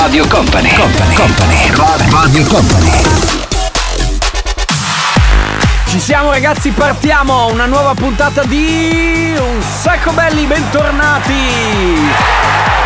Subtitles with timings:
[0.00, 2.90] Radio Company, Company, Company, Radio Company.
[5.86, 7.48] Ci siamo ragazzi, partiamo!
[7.48, 11.34] Una nuova puntata di Un sacco belli, bentornati!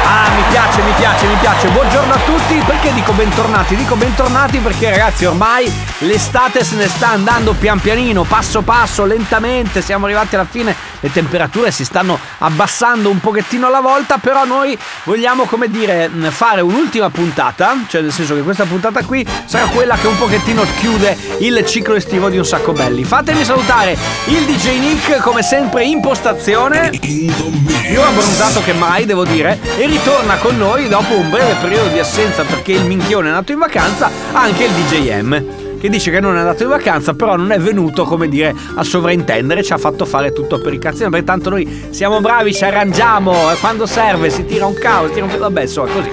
[0.04, 1.68] Ah, mi piace, mi piace, mi piace.
[1.68, 2.54] Buongiorno a tutti.
[2.66, 3.76] Perché dico bentornati?
[3.76, 5.70] Dico bentornati perché ragazzi ormai
[6.02, 9.80] l'estate se ne sta andando pian pianino, passo passo, lentamente.
[9.82, 14.76] Siamo arrivati alla fine, le temperature si stanno abbassando un pochettino alla volta, però noi
[15.04, 19.96] vogliamo, come dire, fare un'ultima puntata, cioè nel senso che questa puntata qui sarà quella
[19.96, 23.04] che un pochettino chiude il ciclo estivo di Un sacco belli.
[23.04, 26.90] Fatemi salutare il DJ Nick come sempre in postazione.
[26.90, 31.98] Più abbronzato che mai, devo dire, e ritorna con noi dopo un breve periodo di
[31.98, 36.20] assenza perché il minchione è andato in vacanza, anche il DJ M che dice che
[36.20, 39.78] non è andato in vacanza, però non è venuto, come dire, a sovraintendere, ci ha
[39.78, 43.84] fatto fare tutto per i cazzi, perché tanto noi siamo bravi, ci arrangiamo, e quando
[43.84, 45.36] serve si tira un caos, si tira un...
[45.36, 46.10] vabbè, insomma, così.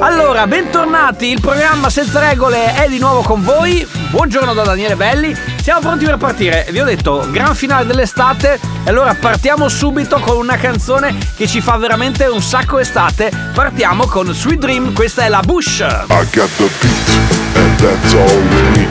[0.00, 5.32] Allora, bentornati, il programma Senza Regole è di nuovo con voi, buongiorno da Daniele Belli,
[5.64, 10.36] siamo pronti per partire, vi ho detto, gran finale dell'estate, e allora partiamo subito con
[10.36, 15.30] una canzone che ci fa veramente un sacco estate, partiamo con Sweet Dream, questa è
[15.30, 15.78] la Bush.
[15.80, 17.08] I got the beat,
[17.56, 18.88] and that's all we need.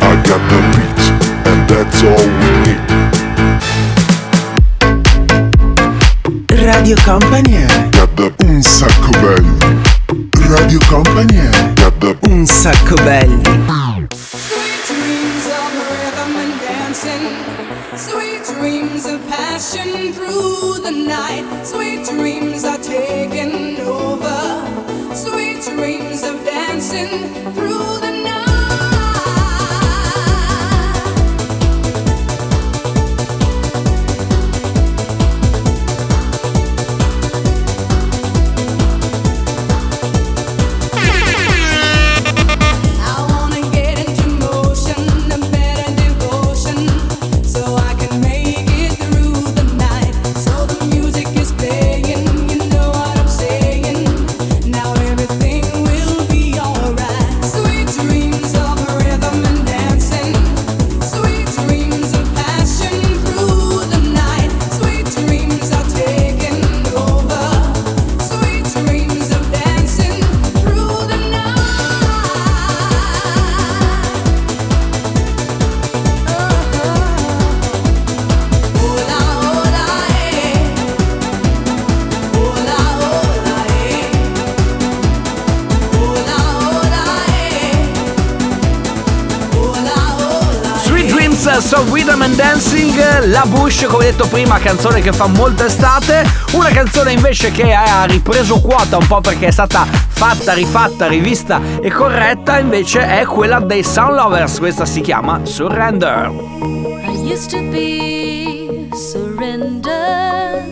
[0.00, 1.12] I got the beat,
[1.46, 2.80] and that's all we need.
[6.64, 7.64] Radio Company
[8.16, 9.56] the un sacco belli.
[10.48, 11.48] Radio Company
[12.00, 14.19] the un sacco belli.
[20.08, 21.44] Through the night.
[21.64, 24.38] Sweet dreams are taking over.
[25.14, 27.39] Sweet dreams of dancing
[94.20, 99.06] detto prima, canzone che fa molta estate, una canzone invece che ha ripreso quota un
[99.06, 104.58] po' perché è stata fatta, rifatta, rivista e corretta, invece è quella dei Sound Lovers,
[104.58, 106.30] questa si chiama Surrender.
[107.06, 110.64] I used to be surrender.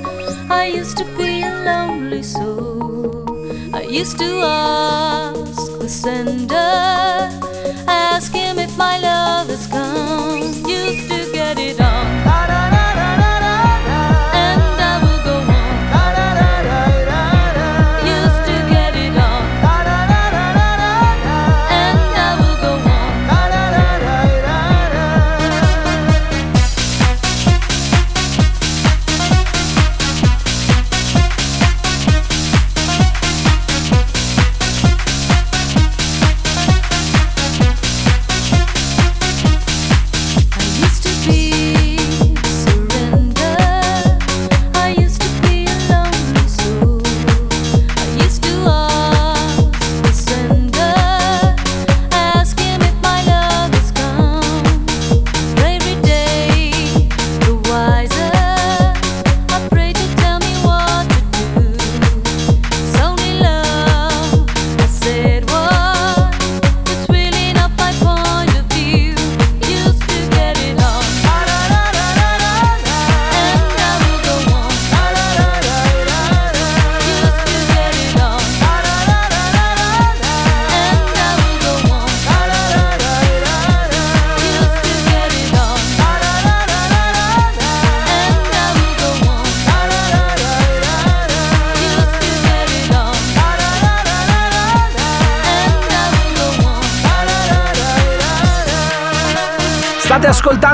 [0.51, 3.25] I used to be a lonely soul.
[3.73, 7.31] I used to ask the sender,
[7.87, 9.88] ask him if my love has come.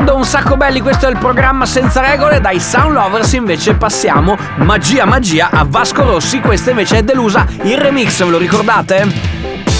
[0.04, 2.40] Ascoltando un sacco belli, questo è il programma senza regole.
[2.40, 6.40] Dai Sound Lovers invece passiamo magia magia a Vasco Rossi.
[6.40, 9.73] Questa invece è delusa il remix, ve lo ricordate?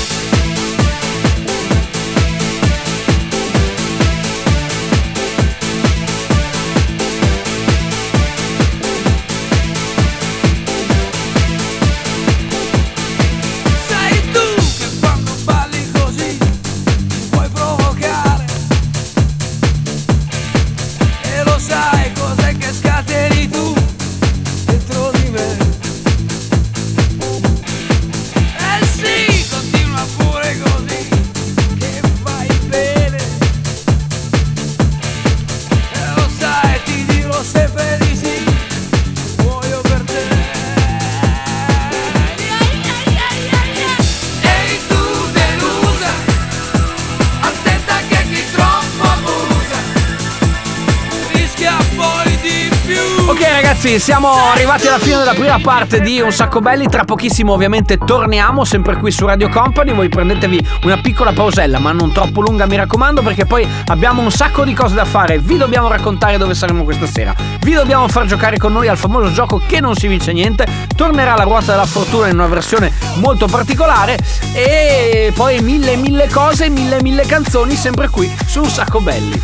[53.85, 57.99] Ragazzi, siamo arrivati alla fine della prima parte di Un sacco belli, tra pochissimo ovviamente
[57.99, 62.67] torniamo sempre qui su Radio Company, voi prendetevi una piccola pausella ma non troppo lunga
[62.67, 66.55] mi raccomando perché poi abbiamo un sacco di cose da fare, vi dobbiamo raccontare dove
[66.55, 70.07] saremo questa sera, vi dobbiamo far giocare con noi al famoso gioco che non si
[70.07, 70.67] vince niente,
[70.97, 74.19] tornerà la ruota della fortuna in una versione molto particolare.
[74.53, 79.43] E poi mille mille cose, mille mille canzoni sempre qui su Un sacco belli.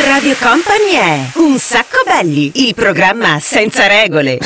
[0.00, 4.38] Radio Company è Un sacco belli, il programma senza regole.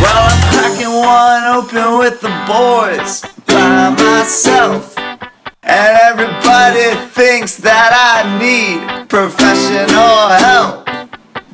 [0.00, 4.94] Well, I'm cracking one open with the boys by myself.
[5.66, 7.93] And everybody thinks that
[9.14, 10.90] professional help.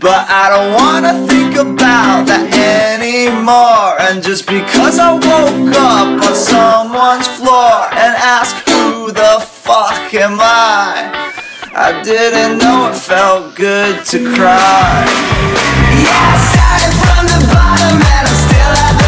[0.01, 4.01] But I don't wanna think about that anymore.
[4.01, 10.41] And just because I woke up on someone's floor and asked who the fuck am
[10.41, 11.13] I?
[11.77, 15.05] I didn't know it felt good to cry.
[16.01, 19.00] Yeah, I started from the bottom and I'm still at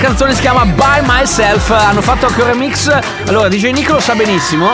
[0.00, 2.98] canzone si chiama By Myself, hanno fatto anche un remix.
[3.26, 4.72] Allora, DJ Nick lo sa benissimo.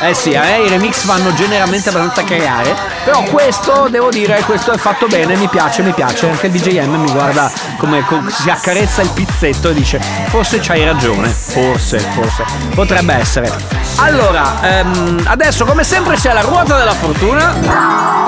[0.00, 2.76] Eh sì, eh, i remix vanno generalmente abbastanza a creare.
[3.04, 6.28] Però questo, devo dire, questo è fatto bene, mi piace, mi piace.
[6.28, 10.84] Anche il DJM mi guarda come co- si accarezza il pizzetto e dice: Forse c'hai
[10.84, 12.44] ragione, forse, forse.
[12.74, 13.50] Potrebbe essere.
[13.96, 18.25] Allora, ehm, adesso come sempre c'è la ruota della fortuna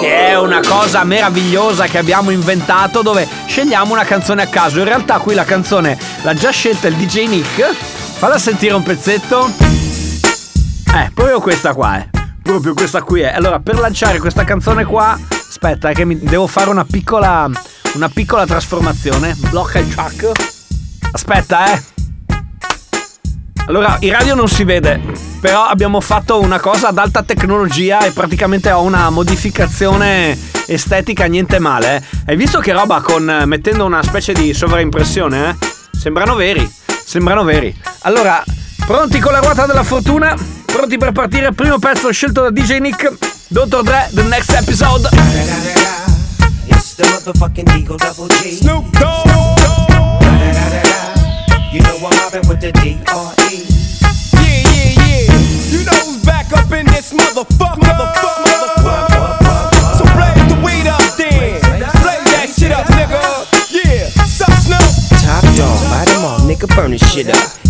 [0.00, 4.78] che è una cosa meravigliosa che abbiamo inventato dove scegliamo una canzone a caso.
[4.78, 7.74] In realtà qui la canzone l'ha già scelta il DJ Nick.
[7.74, 9.52] Falla sentire un pezzetto.
[10.94, 12.08] Eh, proprio questa qua è.
[12.42, 13.34] Proprio questa qui è.
[13.34, 17.48] Allora, per lanciare questa canzone qua, aspetta che mi devo fare una piccola
[17.94, 19.36] una piccola trasformazione.
[19.50, 20.30] Blocca il track.
[21.12, 21.82] Aspetta, eh.
[23.66, 25.00] Allora, in radio non si vede,
[25.40, 31.58] però abbiamo fatto una cosa ad alta tecnologia e praticamente ho una modificazione estetica niente
[31.58, 31.96] male.
[31.96, 32.02] eh.
[32.26, 35.56] Hai visto che roba con mettendo una specie di sovraimpressione, eh?
[35.98, 36.70] Sembrano veri,
[37.04, 37.74] sembrano veri.
[38.02, 38.42] Allora,
[38.86, 40.36] pronti con la ruota della fortuna?
[40.66, 41.52] Pronti per partire?
[41.52, 43.12] Primo pezzo scelto da DJ Nick.
[43.48, 43.82] Dr.
[43.82, 45.08] Dre, the next episode.
[46.66, 48.52] It's the motherfucking Eagle Double G.
[48.52, 49.26] Snoop Dogg.
[51.72, 51.96] You know
[52.32, 54.09] I'm with the D.R.E.
[55.70, 57.78] You know who's back up in this motherfucker.
[57.78, 59.94] Motherfucker, motherfucker.
[59.96, 61.60] So blaze the weed up then.
[62.02, 63.22] Blaze that shit up, nigga.
[63.70, 64.10] Yeah.
[65.22, 67.69] Top dog, nigga, burn this shit up.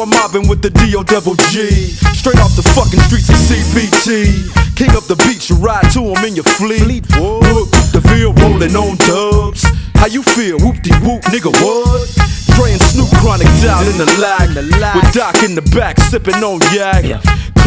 [0.00, 1.02] I'm mobbing with the D.O.
[1.02, 1.70] double G.
[2.14, 4.46] Straight off the fucking streets of CBT.
[4.76, 7.02] King up the beach, you ride to him in your fleet.
[7.18, 9.66] Look, the Ville rolling on dubs.
[9.98, 10.58] How you feel?
[10.62, 12.06] Whoop de whoop, nigga, what?
[12.54, 14.54] Dre and Snoop chronic down in the lag.
[14.94, 17.02] With Doc in the back, sipping on yak.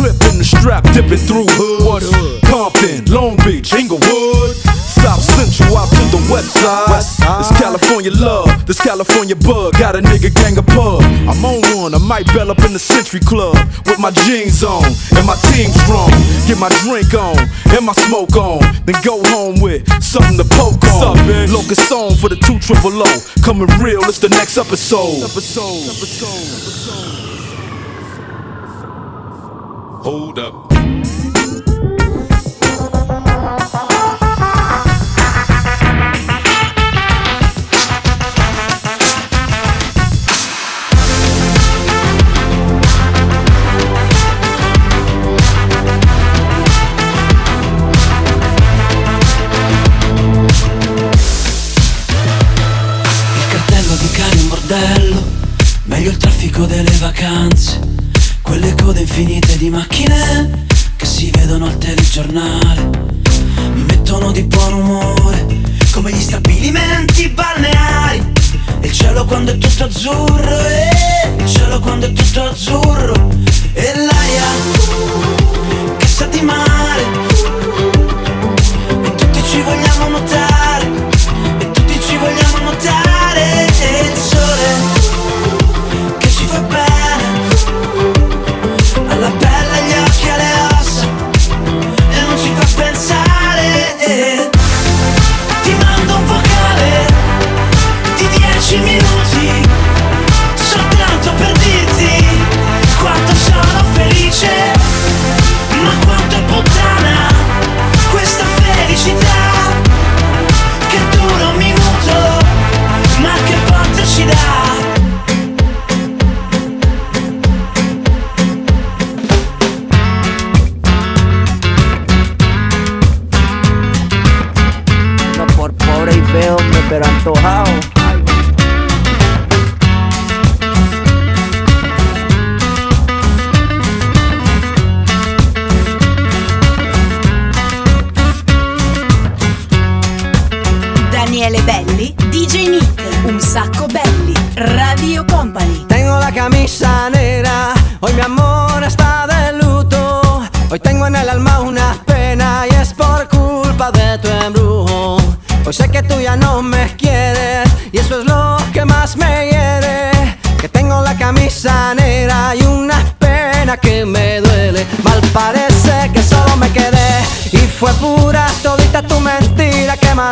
[0.02, 2.02] Clip in the strap, dipping through hood.
[2.50, 4.58] Compton, Long Beach, Inglewood.
[4.98, 6.90] South Central out to the west side.
[7.38, 9.78] This California love, this California bug.
[9.78, 11.06] Got a nigga gang of pub.
[11.30, 13.54] I'm on one, I might bell up in the Century Club.
[13.86, 16.10] With my jeans on and my team strong.
[16.50, 17.38] Get my drink on
[17.70, 18.66] and my smoke on.
[18.90, 21.14] Then go home with something to poke on.
[21.54, 23.12] Locust song for the two triple O.
[23.46, 25.22] Coming real, it's the next episode.
[25.30, 27.31] Episode, episode, episode.
[30.04, 30.72] Hold up.
[55.84, 57.80] Meglio il traffico delle vacanze,
[58.52, 60.66] quelle code infinite di macchine
[60.98, 62.90] che si vedono al telegiornale,
[63.74, 65.46] mi mettono di buon umore,
[65.92, 68.22] come gli stabilimenti balneari,
[68.82, 73.30] e il cielo quando è tutto azzurro, e il cielo quando è tutto azzurro,
[73.72, 74.44] e l'aria
[75.96, 77.06] che sa di mare,
[79.02, 80.81] e tutti ci vogliamo notare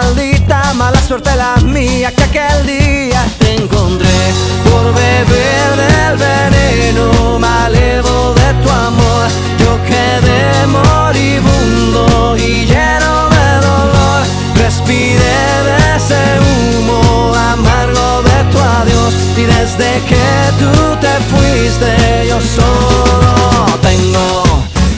[0.02, 4.20] maldita mala suerte la mía que aquel día te encontré
[4.68, 9.28] por beber del veneno malevo de tu amor.
[9.64, 14.22] Yo quedé moribundo y lleno de dolor.
[14.56, 20.28] Respiré de ese humo amargo de tu adiós y desde que
[20.62, 20.72] tú
[21.04, 24.44] te fuiste yo solo tengo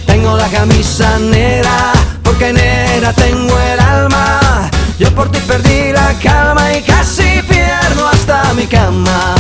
[0.06, 1.92] tengo la camisa negra
[2.24, 4.41] porque negra tengo el alma
[5.02, 7.42] yo por ti perdí la calma y casi
[8.70, 9.34] cama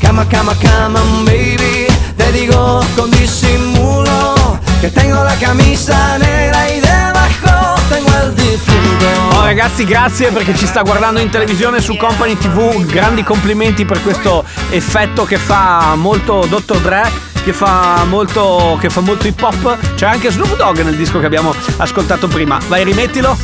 [0.00, 1.86] Cama, cama, cama, baby
[2.16, 4.34] Te digo con disimulo
[4.80, 10.66] Que tengo la camisa negra y debajo tengo el difunto Oh ragazzi grazie perché ci
[10.66, 16.46] sta guardando in televisione su Company TV Grandi complimenti per questo effetto che fa molto
[16.48, 16.80] Dr.
[16.80, 19.94] Dre che fa molto, che fa molto hip hop.
[19.94, 22.58] C'è anche Snoop Dogg nel disco che abbiamo ascoltato prima.
[22.66, 23.36] Vai rimettilo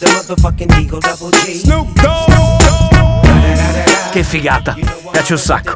[0.00, 1.60] the motherfucking Eagle Double G.
[4.10, 4.74] Che figata,
[5.10, 5.74] piace un sacco.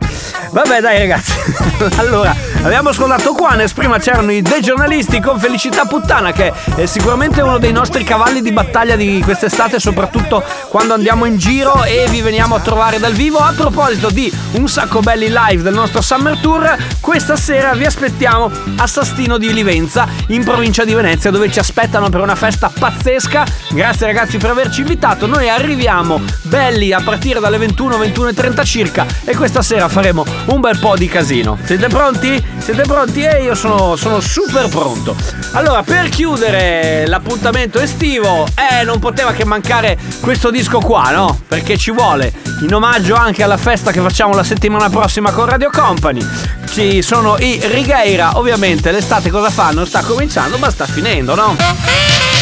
[0.51, 1.33] Vabbè dai ragazzi,
[1.99, 7.43] allora abbiamo ascoltato Quanes, prima c'erano i dei giornalisti con Felicità Puttana che è sicuramente
[7.43, 12.23] uno dei nostri cavalli di battaglia di quest'estate, soprattutto quando andiamo in giro e vi
[12.23, 13.39] veniamo a trovare dal vivo.
[13.39, 18.51] A proposito di un sacco belli live del nostro Summer Tour, questa sera vi aspettiamo
[18.77, 23.45] a Sastino di Livenza in provincia di Venezia dove ci aspettano per una festa pazzesca.
[23.73, 29.37] Grazie ragazzi per averci invitato, noi arriviamo belli a partire dalle 21, 21.30 circa e
[29.37, 31.59] questa sera faremo un bel po' di casino.
[31.63, 32.54] Siete pronti?
[32.59, 33.23] Siete pronti?
[33.23, 35.15] E io sono, sono super pronto.
[35.53, 41.41] Allora, per chiudere l'appuntamento estivo, eh, non poteva che mancare questo disco qua, no?
[41.47, 42.33] Perché ci vuole,
[42.63, 46.27] in omaggio anche alla festa che facciamo la settimana prossima con Radio Company.
[46.71, 49.85] Ci sono i Righeira, ovviamente l'estate cosa fanno?
[49.85, 52.34] Sta cominciando, ma sta finendo, no?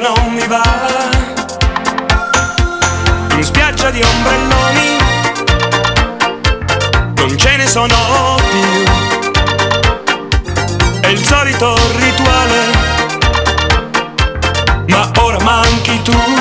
[0.00, 0.62] Non mi va.
[3.36, 4.96] In spiaggia di ombrelloni,
[7.14, 8.84] non ce ne sono più.
[11.00, 12.60] È il solito rituale,
[14.86, 16.37] ma ora manchi tu.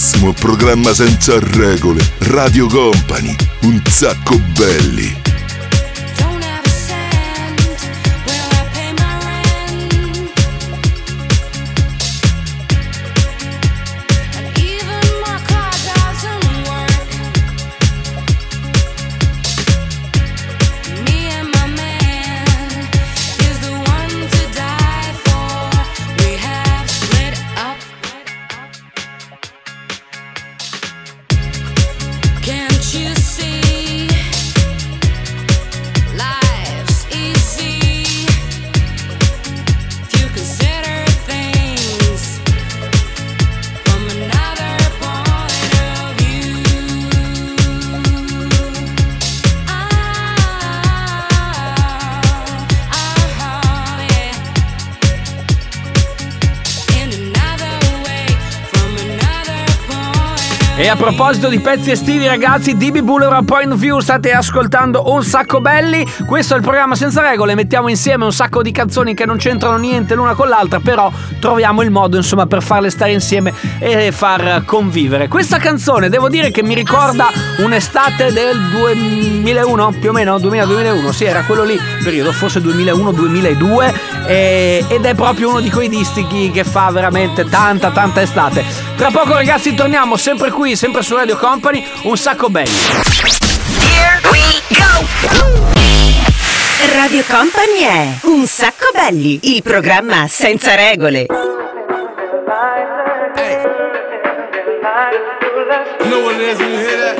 [0.00, 2.00] Bellissimo programma senza regole.
[2.20, 5.29] Radio Company, un sacco belli.
[60.80, 65.60] E a proposito di pezzi estivi, ragazzi, DB Boulevard Point View, state ascoltando un sacco
[65.60, 66.10] belli.
[66.24, 67.54] Questo è il programma senza regole.
[67.54, 71.82] Mettiamo insieme un sacco di canzoni che non c'entrano niente l'una con l'altra, però troviamo
[71.82, 75.28] il modo, insomma, per farle stare insieme e far convivere.
[75.28, 81.24] Questa canzone, devo dire che mi ricorda un'estate del 2001, più o meno 2000-2001, sì,
[81.24, 83.94] era quello lì, periodo forse 2001-2002,
[84.26, 88.64] e- ed è proprio uno di quei distichi che fa veramente tanta, tanta estate.
[88.96, 92.70] Tra poco, ragazzi, torniamo sempre qui, sempre su Radio Company, un sacco belli.
[96.94, 101.26] Radio Company è Un sacco belli, il programma senza regole.
[106.00, 107.16] You know what it is when you hear that?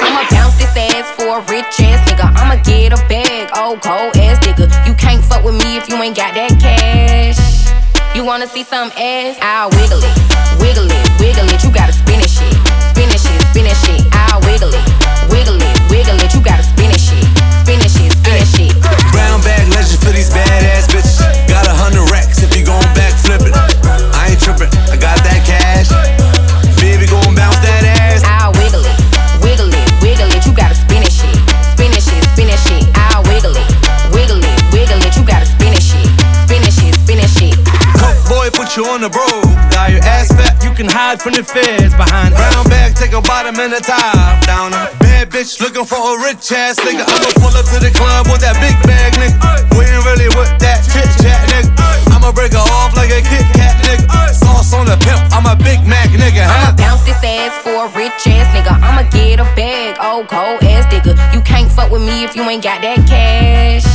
[0.00, 2.32] I'ma bounce this ass for a rich ass nigga.
[2.36, 4.68] I'ma get a bag, oh cold ass nigga.
[4.86, 6.49] You can't fuck with me if you ain't got that
[8.30, 9.36] wanna see some ass?
[9.42, 10.29] I'll wiggle it,
[39.00, 39.48] on the road.
[39.72, 42.36] Got your ass fat, you can hide from the feds behind.
[42.36, 44.72] Brown bag, take a bottom and a top down.
[45.00, 47.08] Bad bitch looking for a rich ass nigga.
[47.08, 49.40] I'ma pull up to the club with that big bag, nigga.
[49.72, 51.72] We ain't really with that chit chat, nigga.
[52.12, 54.04] I'ma break her off like a Kit Kat, nigga.
[54.36, 56.44] Sauce on the pimp, I'm a Big Mac, nigga.
[56.44, 58.76] I'ma bounce this ass for a rich ass nigga.
[58.84, 61.16] I'ma get a bag, old cold ass nigga.
[61.32, 63.89] You can't fuck with me if you ain't got that cash.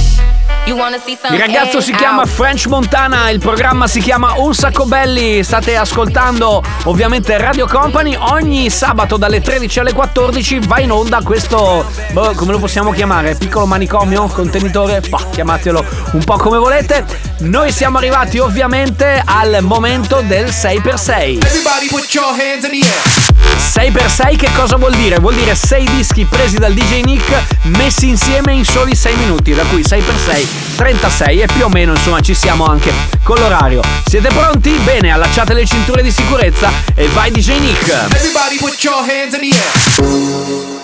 [0.76, 5.42] Il ragazzo si chiama French Montana, il programma si chiama Un sacco belli.
[5.42, 8.16] State ascoltando ovviamente Radio Company.
[8.16, 13.36] Ogni sabato dalle 13 alle 14 va in onda questo, boh, come lo possiamo chiamare?
[13.36, 15.02] Piccolo manicomio, contenitore?
[15.08, 17.06] Bah, chiamatelo un po' come volete.
[17.40, 21.12] Noi siamo arrivati ovviamente al momento del 6x6.
[21.12, 23.36] Everybody put your hands in the air.
[23.58, 25.20] 6x6 che cosa vuol dire?
[25.20, 29.64] Vuol dire 6 dischi presi dal DJ Nick messi insieme in soli 6 minuti, da
[29.64, 32.92] cui 6x6 36 e più o meno insomma ci siamo anche
[33.24, 33.82] con l'orario.
[34.06, 34.72] Siete pronti?
[34.84, 37.88] Bene, allacciate le cinture di sicurezza e vai DJ Nick.
[38.14, 40.84] Everybody put your hands in the air.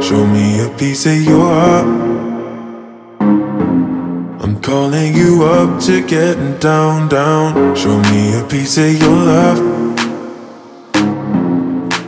[0.00, 1.86] Show me a piece of your heart.
[4.42, 7.74] I'm calling you up to getting down, down.
[7.74, 9.83] Show me a piece of your love.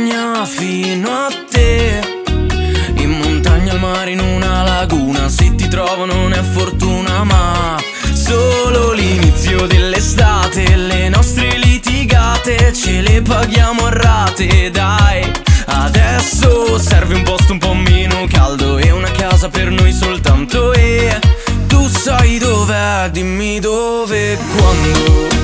[0.00, 2.00] Accompagna fino a te.
[2.96, 7.76] In montagna, al mare, in una laguna, se ti trovo non è fortuna ma
[8.12, 10.76] solo l'inizio dell'estate.
[10.76, 15.30] Le nostre litigate ce le paghiamo a rate, dai.
[15.66, 21.18] Adesso serve un posto un po' meno caldo e una casa per noi soltanto e
[21.66, 25.40] tu sai dov'è, dimmi dove quando.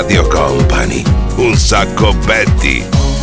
[0.00, 1.02] Radio Company,
[1.38, 3.17] un sacco Betty.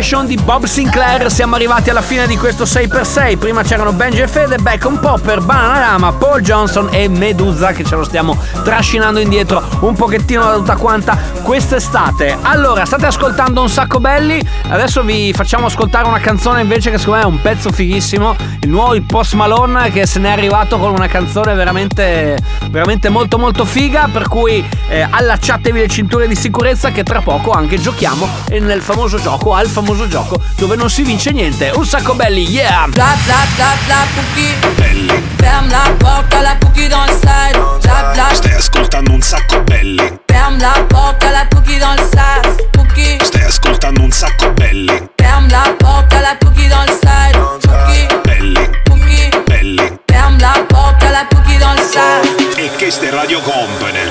[0.00, 3.36] Generation di Bob Sinclair siamo arrivati alla fine di questo 6x6.
[3.36, 8.04] Prima c'erano Benji e Fede, Bacon Popper, Bananarama, Paul Johnson e Medusa che ce lo
[8.04, 8.34] stiamo
[8.64, 12.38] trascinando indietro un pochettino da tutta quanta quest'estate.
[12.40, 14.40] Allora, state ascoltando un sacco belli.
[14.70, 18.34] Adesso vi facciamo ascoltare una canzone invece che secondo me è un pezzo fighissimo.
[18.60, 22.38] Il nuovo Post Malone che se n'è arrivato con una canzone veramente,
[22.70, 24.08] veramente molto molto figa.
[24.10, 29.18] Per cui eh, allacciatevi le cinture di sicurezza che tra poco anche giochiamo nel famoso
[29.18, 31.70] gioco al famoso gioco dove non si vince niente.
[31.74, 32.86] Un sacco belli, yeah!
[32.88, 34.00] Bla bla bla bla
[35.36, 40.20] Ferme la porta, la Pookie dans le side Bla bla Stai ascoltando un sacco belli.
[40.26, 44.92] Ferme la porta, la Pookie dans le side Pookie Stai ascoltando un sacco belli.
[45.16, 48.70] Ferme la porta, la Pookie dans le side Pookie Belli.
[48.84, 49.98] Pookie Belli.
[50.06, 54.10] Ferme la porta, la Pookie dans le side E che ste Radio Company.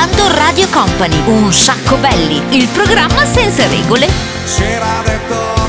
[0.00, 4.08] Ascoltando Radio Company, un sacco belli, il programma senza regole.
[4.44, 5.59] C'era detto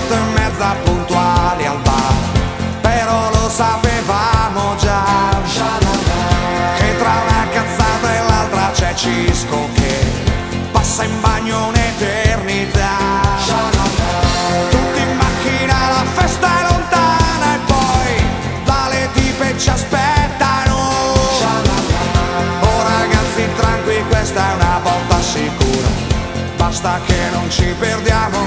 [26.72, 28.38] Basta che non ci perdiamo.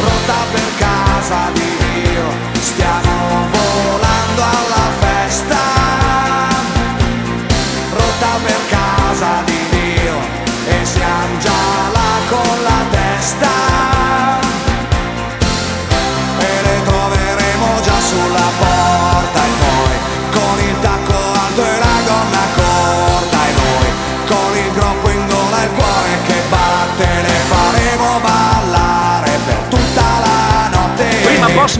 [0.00, 2.24] Pronta per casa di Dio
[2.58, 3.21] Stiamo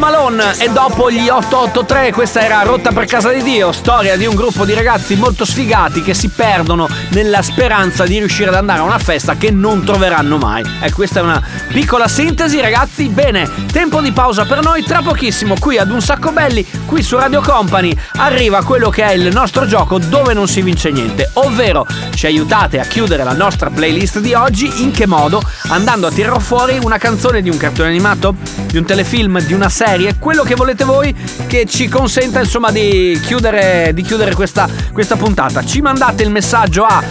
[0.02, 4.34] Malone e dopo gli 883, questa era Rotta per casa di Dio, storia di un
[4.34, 8.82] gruppo di ragazzi molto sfigati che si perdono nella speranza di riuscire ad andare a
[8.82, 10.64] una festa che non troveranno mai.
[10.82, 15.54] E questa è una piccola sintesi ragazzi, bene, tempo di pausa per noi, tra pochissimo
[15.60, 19.66] qui ad Un Sacco Belli, qui su Radio Company, arriva quello che è il nostro
[19.66, 21.86] gioco dove non si vince niente, ovvero
[22.16, 25.40] ci aiutate a chiudere la nostra playlist di oggi, in che modo?
[25.68, 28.34] Andando a tirare fuori una canzone di un cartone animato,
[28.66, 31.14] di un telefilm, di una serie, quello che volete voi
[31.46, 35.62] che ci consenta insomma di chiudere, di chiudere questa, questa puntata.
[35.64, 37.02] Ci mandate il messaggio a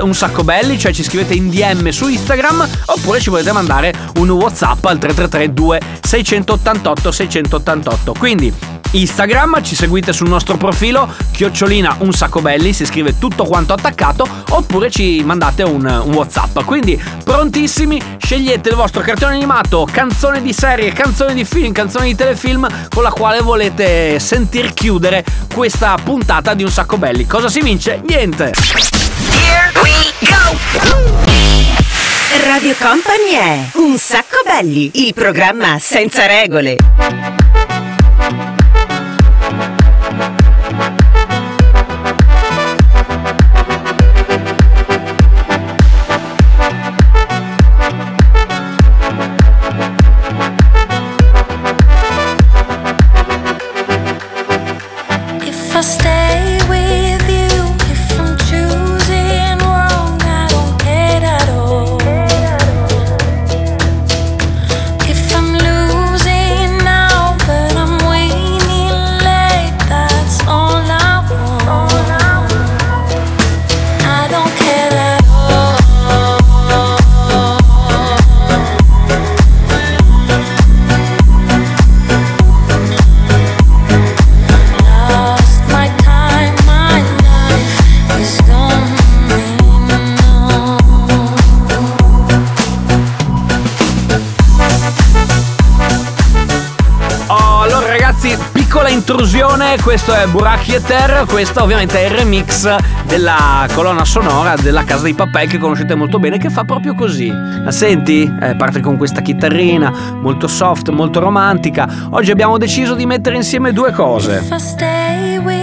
[0.00, 4.30] un sacco belli, cioè ci scrivete in DM su Instagram, oppure ci potete mandare un
[4.30, 8.14] WhatsApp al 3332 688 688.
[8.18, 8.52] Quindi
[8.94, 14.26] Instagram, ci seguite sul nostro profilo, chiocciolina un sacco belli, si scrive tutto quanto attaccato,
[14.50, 16.60] oppure ci mandate un, un WhatsApp.
[16.64, 22.14] Quindi prontissimi, scegliete il vostro cartone animato, canzone di serie, canzone di film, canzone di
[22.14, 27.26] telefilm con la quale volete sentir chiudere questa puntata di un sacco belli.
[27.26, 28.00] Cosa si vince?
[28.06, 28.52] Niente!
[32.46, 36.76] Radio Company è Un sacco belli, il programma senza regole.
[99.06, 102.74] Intrusione, questo è Buracchi e Ter, questo ovviamente è il remix
[103.06, 107.28] della colonna sonora della Casa dei Papel che conoscete molto bene, che fa proprio così.
[107.28, 108.22] La senti?
[108.40, 109.92] Eh, parte con questa chitarrina
[110.22, 111.86] molto soft, molto romantica.
[112.12, 114.36] Oggi abbiamo deciso di mettere insieme due cose.
[114.42, 115.53] If I stay with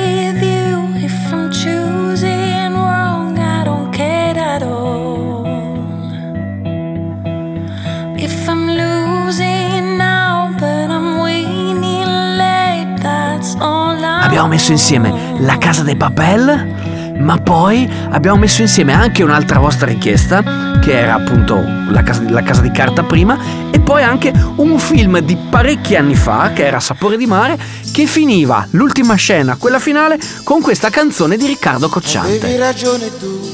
[14.41, 19.85] Abbiamo messo insieme la Casa dei Papel, ma poi abbiamo messo insieme anche un'altra vostra
[19.85, 21.61] richiesta, che era appunto
[21.91, 23.37] la casa, la casa di carta prima,
[23.69, 27.55] e poi anche un film di parecchi anni fa, che era Sapore di mare,
[27.91, 32.57] che finiva l'ultima scena, quella finale, con questa canzone di Riccardo Avevi Cocciante.
[32.57, 33.47] ragione tu,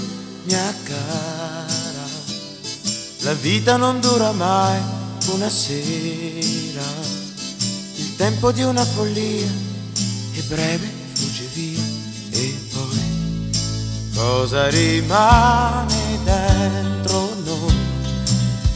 [0.43, 1.65] mia cara.
[3.23, 4.79] La vita non dura mai
[5.33, 6.79] una sera.
[7.97, 9.66] Il tempo di una follia
[10.48, 11.82] breve, fugge via.
[12.32, 13.52] E poi
[14.16, 17.76] cosa rimane dentro noi?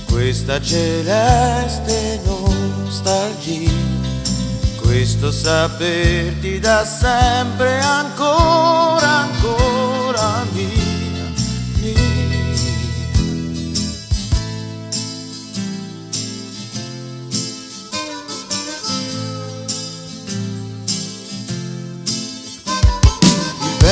[0.05, 3.69] Questa celeste nostalgia.
[4.81, 10.80] Questo saperti da sempre ancora, ancora mia,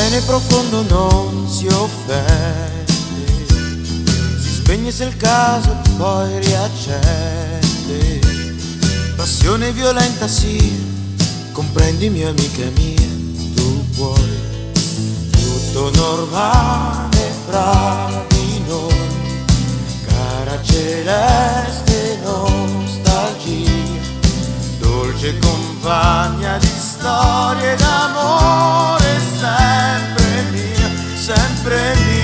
[0.09, 2.91] bene profondo non si offende,
[4.39, 8.19] si spegne se il caso poi riaccende.
[9.15, 10.73] Passione violenta sia,
[11.51, 13.07] comprendimi amica mia,
[13.53, 14.37] tu puoi.
[15.29, 19.43] Tutto normale fra di noi,
[20.07, 23.71] cara celeste nostalgia,
[24.79, 28.98] dolce compagna di storie d'amore,
[29.39, 32.19] sempre mia, sempre mia.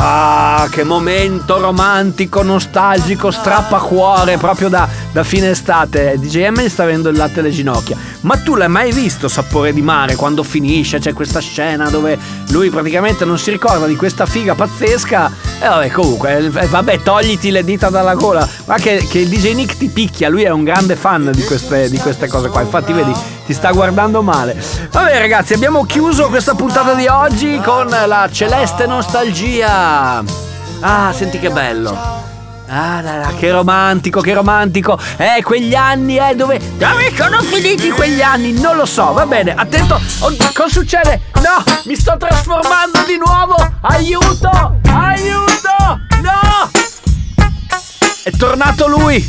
[0.00, 6.18] Ah, che momento romantico, nostalgico, strappacuore, proprio da, da fine estate.
[6.18, 7.96] DJM sta avendo il latte alle ginocchia.
[8.20, 10.98] Ma tu l'hai mai visto Sapore di mare quando finisce?
[10.98, 12.18] C'è questa scena dove
[12.50, 15.32] lui praticamente non si ricorda di questa figa pazzesca.
[15.60, 18.48] E vabbè, comunque, eh, vabbè, togliti le dita dalla gola.
[18.64, 21.88] Guarda che, che il DJ Nick ti picchia, lui è un grande fan di queste,
[21.88, 22.60] di queste cose qua.
[22.60, 23.12] Infatti, vedi,
[23.48, 24.62] ti sta guardando male.
[24.90, 30.22] Vabbè, ragazzi, abbiamo chiuso questa puntata di oggi con la celeste nostalgia.
[30.80, 31.96] Ah, senti che bello.
[32.66, 34.98] Ah, là, là, che romantico, che romantico.
[35.16, 36.60] Eh, quegli anni, eh, dove.
[36.76, 38.52] Dove sono finiti quegli anni?
[38.52, 39.54] Non lo so, va bene.
[39.54, 39.98] Attento.
[40.18, 41.22] Oh, cosa succede?
[41.36, 43.56] No, mi sto trasformando di nuovo.
[43.80, 44.78] Aiuto!
[44.90, 46.00] Aiuto!
[46.20, 46.70] No!
[48.24, 49.24] È tornato lui.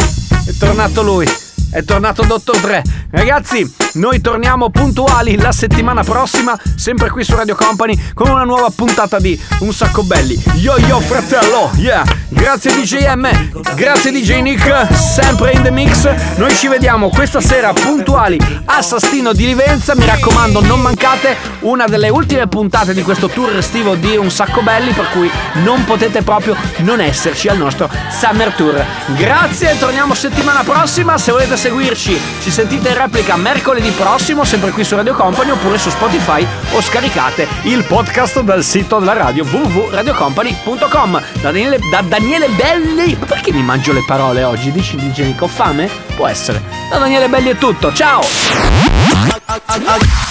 [0.45, 1.25] È tornato lui.
[1.71, 2.83] È tornato Dottor Dre.
[3.11, 8.69] Ragazzi, noi torniamo puntuali la settimana prossima, sempre qui su Radio Company, con una nuova
[8.73, 10.39] puntata di Un sacco belli.
[10.55, 12.03] Yo yo fratello, yeah!
[12.31, 16.07] Grazie DJM, grazie DJ Nick, sempre in the mix.
[16.35, 19.95] Noi ci vediamo questa sera puntuali a Sastino di Livenza.
[19.95, 24.61] Mi raccomando, non mancate una delle ultime puntate di questo tour estivo di Un sacco
[24.61, 25.29] belli, per cui
[25.63, 28.85] non potete proprio non esserci al nostro Summer Tour.
[29.15, 31.17] Grazie, torniamo settimana prossima.
[31.17, 35.77] Se volete seguirci, ci sentite in replica mercoledì prossimo, sempre qui su Radio Company oppure
[35.77, 41.21] su Spotify o scaricate il podcast dal sito della radio www.radiocompany.com.
[41.33, 43.15] Da Daniele, da Daniele Belli.
[43.19, 44.71] Ma perché mi mangio le parole oggi?
[44.71, 45.89] Dici di Nico, ho fame?
[46.15, 46.61] Può essere.
[46.89, 47.93] Da Daniele Belli è tutto.
[47.93, 48.21] Ciao!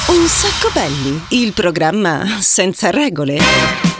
[0.06, 3.97] Un sacco belli, il programma senza regole.